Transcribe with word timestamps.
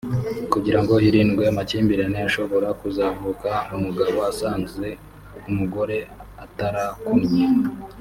kugirango 0.53 0.93
hirindwe 1.03 1.43
amakimbirane 1.51 2.19
ashobora 2.27 2.67
kuzavuka 2.81 3.49
umugabo 3.75 4.17
asanze 4.31 4.87
umugore 5.49 5.97
atarakunnye 6.45 7.43